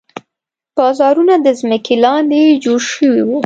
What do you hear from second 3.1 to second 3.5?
وو.